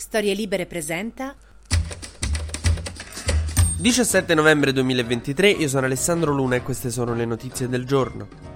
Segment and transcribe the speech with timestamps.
[0.00, 1.34] Storie Libere presenta
[3.78, 8.47] 17 novembre 2023, io sono Alessandro Luna e queste sono le notizie del giorno.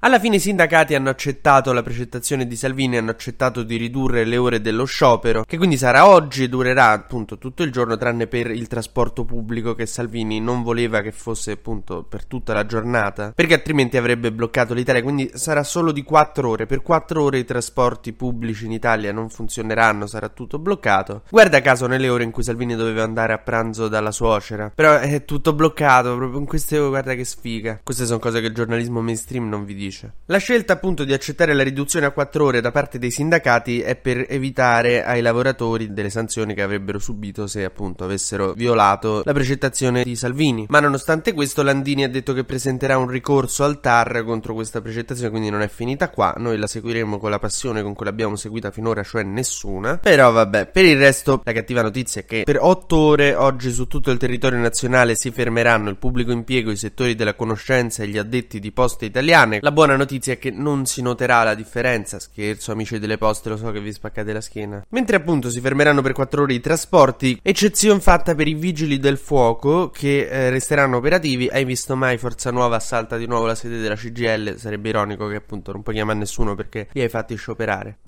[0.00, 4.36] Alla fine i sindacati hanno accettato la precettazione di Salvini, hanno accettato di ridurre le
[4.36, 8.48] ore dello sciopero, che quindi sarà oggi e durerà appunto tutto il giorno, tranne per
[8.52, 13.54] il trasporto pubblico che Salvini non voleva che fosse appunto per tutta la giornata, perché
[13.54, 16.66] altrimenti avrebbe bloccato l'Italia, quindi sarà solo di 4 ore.
[16.66, 21.22] Per 4 ore i trasporti pubblici in Italia non funzioneranno, sarà tutto bloccato.
[21.28, 25.24] Guarda caso nelle ore in cui Salvini doveva andare a pranzo dalla suocera, però è
[25.24, 27.80] tutto bloccato, proprio in queste ore, guarda che sfiga.
[27.82, 30.12] Queste sono cose che il giornalismo mainstream non vi dice dice.
[30.26, 33.96] La scelta appunto di accettare la riduzione a 4 ore da parte dei sindacati è
[33.96, 40.02] per evitare ai lavoratori delle sanzioni che avrebbero subito se appunto avessero violato la precettazione
[40.02, 40.66] di Salvini.
[40.68, 45.30] Ma nonostante questo Landini ha detto che presenterà un ricorso al TAR contro questa precettazione,
[45.30, 48.70] quindi non è finita qua, noi la seguiremo con la passione con cui l'abbiamo seguita
[48.70, 49.98] finora, cioè nessuna.
[49.98, 53.86] Però vabbè, per il resto la cattiva notizia è che per 8 ore oggi su
[53.86, 58.18] tutto il territorio nazionale si fermeranno il pubblico impiego, i settori della conoscenza e gli
[58.18, 59.58] addetti di poste italiane.
[59.62, 62.18] La buona notizia è che non si noterà la differenza.
[62.18, 64.84] Scherzo, amici delle poste, lo so che vi spaccate la schiena.
[64.88, 69.18] Mentre appunto si fermeranno per 4 ore i trasporti, eccezione fatta per i vigili del
[69.18, 71.46] fuoco che eh, resteranno operativi.
[71.46, 74.56] Hai visto mai Forza Nuova assalta di nuovo la sede della CGL?
[74.56, 77.98] Sarebbe ironico che appunto non puoi chiamare nessuno perché li hai fatti scioperare.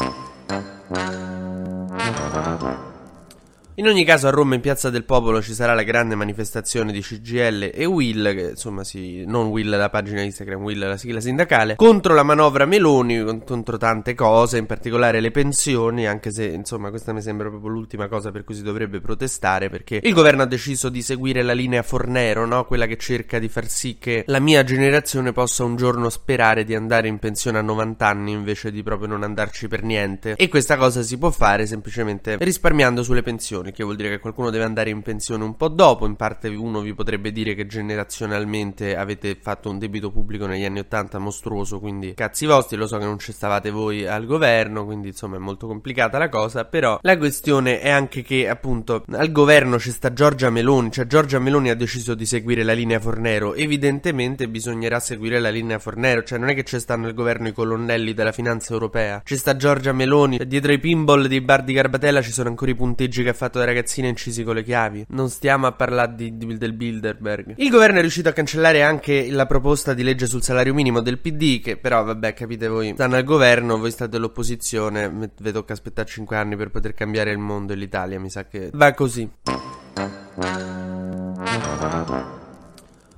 [3.81, 7.01] In ogni caso a Roma in Piazza del Popolo ci sarà la grande manifestazione di
[7.01, 11.77] CGL e Will, che insomma sì, non Will la pagina Instagram, Will la sigla sindacale,
[11.77, 17.15] contro la manovra Meloni, contro tante cose, in particolare le pensioni, anche se insomma questa
[17.15, 20.91] mi sembra proprio l'ultima cosa per cui si dovrebbe protestare, perché il governo ha deciso
[20.91, 22.67] di seguire la linea Fornero, no?
[22.67, 26.75] quella che cerca di far sì che la mia generazione possa un giorno sperare di
[26.75, 30.35] andare in pensione a 90 anni invece di proprio non andarci per niente.
[30.37, 34.51] E questa cosa si può fare semplicemente risparmiando sulle pensioni che vuol dire che qualcuno
[34.51, 36.07] deve andare in pensione un po' dopo.
[36.07, 40.81] In parte uno vi potrebbe dire che generazionalmente avete fatto un debito pubblico negli anni
[40.81, 45.09] 80 mostruoso, quindi cazzi vostri, lo so che non ci stavate voi al governo, quindi
[45.09, 49.79] insomma è molto complicata la cosa, però la questione è anche che appunto al governo
[49.79, 54.49] ci sta Giorgia Meloni, cioè Giorgia Meloni ha deciso di seguire la linea Fornero, evidentemente
[54.49, 58.15] bisognerà seguire la linea Fornero, cioè non è che ci stanno al governo i colonnelli
[58.15, 62.33] della finanza europea, ci sta Giorgia Meloni, dietro i pinball dei bar di Garbatella ci
[62.33, 65.07] sono ancora i punteggi che ha fatto da ragazzine incisi con le chiavi.
[65.11, 67.55] Non stiamo a parlare di, di, del Bilderberg.
[67.57, 71.19] Il governo è riuscito a cancellare anche la proposta di legge sul salario minimo del
[71.19, 76.09] PD, che però, vabbè, capite voi, stanno al governo, voi state all'opposizione, vi tocca aspettare
[76.09, 79.29] 5 anni per poter cambiare il mondo e l'Italia, mi sa che va così.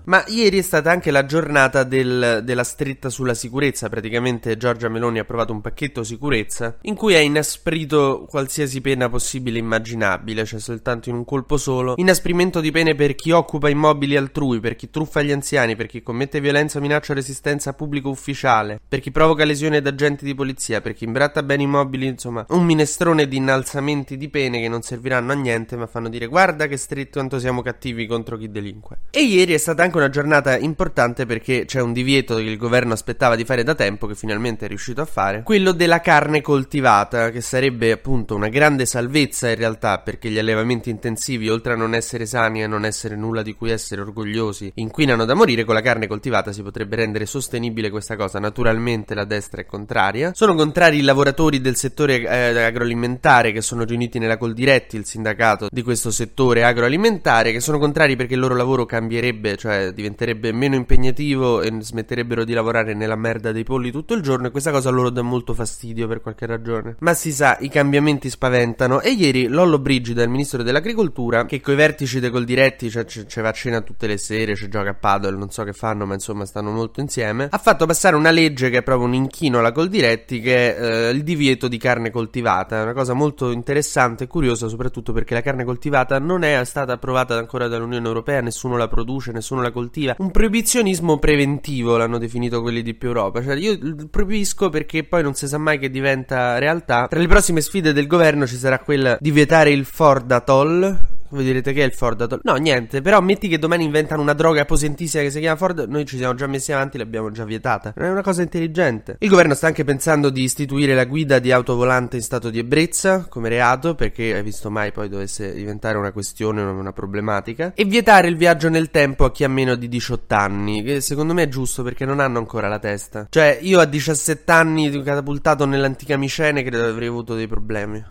[0.05, 5.19] Ma ieri è stata anche la giornata del, della stretta sulla sicurezza, praticamente Giorgia Meloni
[5.19, 10.61] ha approvato un pacchetto sicurezza in cui ha inasprito qualsiasi pena possibile e immaginabile, cioè
[10.61, 14.91] soltanto in un colpo solo, inasprimento di pene per chi occupa immobili altrui, per chi
[14.91, 19.11] truffa gli anziani, per chi commette violenza o minaccia resistenza a pubblico ufficiale, per chi
[19.11, 23.37] provoca lesioni ad agenti di polizia, per chi imbratta beni immobili, insomma, un minestrone di
[23.37, 27.39] innalzamenti di pene che non serviranno a niente ma fanno dire guarda che stretto quanto
[27.39, 28.99] siamo cattivi contro chi delinque.
[29.11, 32.57] E ieri è stata anche anche una giornata importante perché c'è un divieto che il
[32.57, 36.41] governo aspettava di fare da tempo, che finalmente è riuscito a fare, quello della carne
[36.41, 41.77] coltivata, che sarebbe appunto una grande salvezza in realtà perché gli allevamenti intensivi, oltre a
[41.77, 45.75] non essere sani e non essere nulla di cui essere orgogliosi, inquinano da morire, con
[45.75, 48.39] la carne coltivata si potrebbe rendere sostenibile questa cosa.
[48.39, 50.33] Naturalmente la destra è contraria.
[50.35, 55.69] Sono contrari i lavoratori del settore eh, agroalimentare che sono riuniti nella Coldiretti, il sindacato
[55.71, 60.75] di questo settore agroalimentare, che sono contrari perché il loro lavoro cambierebbe, cioè diventerebbe meno
[60.75, 64.91] impegnativo e smetterebbero di lavorare nella merda dei polli tutto il giorno e questa cosa
[64.91, 66.97] loro dà molto fastidio per qualche ragione.
[67.01, 71.75] Ma si sa, i cambiamenti spaventano e ieri Lollo Brigida, il ministro dell'agricoltura, che coi
[71.75, 74.95] vertici dei Coldiretti cioè, c- c- va a cena tutte le sere, ci gioca a
[74.95, 78.71] paddle, non so che fanno, ma insomma stanno molto insieme, ha fatto passare una legge
[78.71, 82.79] che è proprio un inchino alla Coldiretti che è eh, il divieto di carne coltivata,
[82.79, 86.93] è una cosa molto interessante e curiosa soprattutto perché la carne coltivata non è stata
[86.93, 90.15] approvata ancora dall'Unione Europea, nessuno la produce, nessuno la coltiva.
[90.19, 93.43] Un proibizionismo preventivo l'hanno definito quelli di più Europa.
[93.43, 93.79] Cioè, io
[94.11, 97.07] proibisco perché poi non si sa mai che diventa realtà.
[97.09, 101.45] Tra le prossime sfide del governo ci sarà quella di vietare il Ford Atoll Voi
[101.45, 102.41] direte che è il Ford?
[102.43, 106.05] No, niente, però metti che domani inventano una droga potentissima che si chiama Ford, noi
[106.05, 107.95] ci siamo già messi avanti, l'abbiamo già vietata.
[107.97, 109.17] Non è una cosa intelligente.
[109.19, 113.25] Il governo sta anche pensando di istituire la guida di autovolante in stato di ebbrezza
[113.31, 118.29] come reato, perché hai visto mai poi dovesse diventare una questione, una problematica, e vietare
[118.29, 121.49] il viaggio nel tempo a chi ha meno di 18 anni, che secondo me è
[121.49, 123.27] giusto perché non hanno ancora la testa.
[123.31, 128.05] Cioè, io a 17 anni catapultato nell'antica Micene credo avrei avuto dei problemi.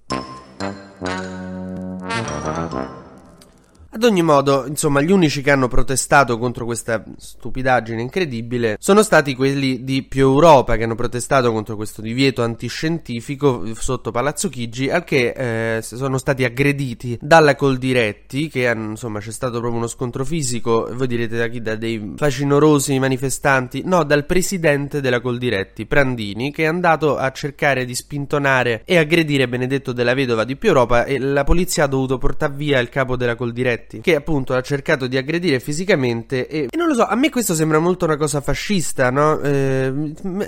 [3.93, 9.35] Ad ogni modo, insomma, gli unici che hanno protestato contro questa stupidaggine incredibile sono stati
[9.35, 15.03] quelli di più Europa che hanno protestato contro questo divieto antiscientifico sotto Palazzo Chigi, al
[15.03, 20.23] che eh, sono stati aggrediti dalla Coldiretti, che hanno, insomma c'è stato proprio uno scontro
[20.23, 21.61] fisico, voi direte da chi?
[21.61, 23.81] Da dei facinorosi manifestanti?
[23.83, 29.49] No, dal presidente della Coldiretti, Prandini, che è andato a cercare di spintonare e aggredire
[29.49, 33.17] Benedetto della Vedova di più Europa e la polizia ha dovuto portare via il capo
[33.17, 37.05] della Coldiretti Giletti, che appunto ha cercato di aggredire fisicamente e, e non lo so,
[37.05, 39.39] a me questo sembra molto una cosa fascista, no?
[39.39, 39.91] Eh,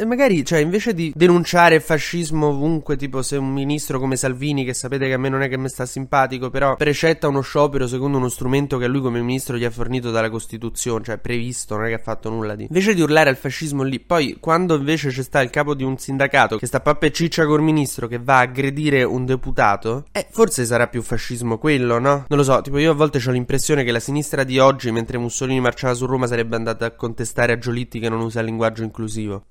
[0.06, 5.08] magari, cioè, invece di denunciare fascismo ovunque, tipo se un ministro come Salvini, che sapete
[5.08, 8.30] che a me non è che mi sta simpatico, però precetta uno sciopero secondo uno
[8.30, 11.96] strumento che lui come ministro gli ha fornito dalla Costituzione, cioè previsto, non è che
[11.96, 12.64] ha fatto nulla di...
[12.64, 15.98] Invece di urlare al fascismo lì, poi quando invece c'è sta il capo di un
[15.98, 20.66] sindacato che sta pappa ciccia col ministro che va a aggredire un deputato, eh, forse
[20.66, 22.26] sarà più fascismo quello, no?
[22.28, 25.18] Non lo so, tipo io a volte ho l'impressione che la sinistra di oggi, mentre
[25.18, 28.84] Mussolini marciava su Roma, sarebbe andata a contestare a Giolitti che non usa il linguaggio
[28.84, 29.46] inclusivo.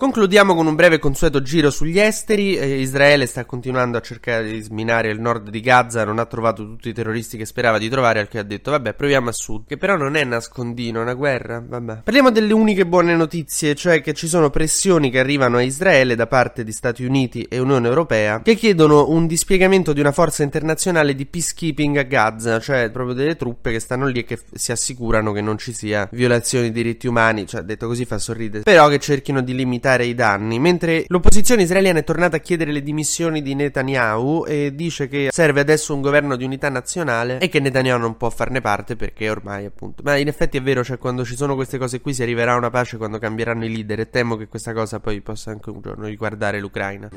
[0.00, 2.56] Concludiamo con un breve consueto giro sugli esteri.
[2.56, 6.64] Eh, Israele sta continuando a cercare di sminare il nord di Gaza, non ha trovato
[6.64, 9.66] tutti i terroristi che sperava di trovare, al che ha detto vabbè proviamo a sud,
[9.66, 12.00] che però non è nascondino, è una guerra, vabbè.
[12.04, 16.26] Parliamo delle uniche buone notizie, cioè che ci sono pressioni che arrivano a Israele da
[16.26, 21.14] parte di Stati Uniti e Unione Europea che chiedono un dispiegamento di una forza internazionale
[21.14, 25.32] di peacekeeping a Gaza, cioè proprio delle truppe che stanno lì e che si assicurano
[25.32, 28.98] che non ci sia violazioni di diritti umani, cioè detto così fa sorridere, però che
[28.98, 33.42] cerchino di limitare limitare i danni, mentre l'opposizione israeliana è tornata a chiedere le dimissioni
[33.42, 37.98] di Netanyahu e dice che serve adesso un governo di unità nazionale e che Netanyahu
[37.98, 40.02] non può farne parte perché ormai appunto.
[40.04, 42.56] Ma in effetti è vero, cioè quando ci sono queste cose qui si arriverà a
[42.56, 45.80] una pace quando cambieranno i leader e temo che questa cosa poi possa anche un
[45.80, 47.08] giorno riguardare l'Ucraina.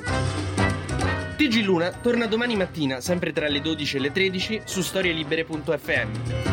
[1.35, 6.52] TG Luna torna domani mattina, sempre tra le 12 e le 13, su storielibere.fm.